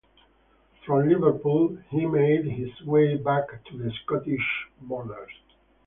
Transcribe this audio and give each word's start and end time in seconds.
From 0.83 1.07
Liverpool, 1.09 1.77
he 1.91 2.07
made 2.07 2.45
his 2.45 2.81
way 2.87 3.17
back 3.17 3.63
to 3.65 3.77
the 3.77 3.91
Scottish 4.03 4.67
Borders. 4.81 5.29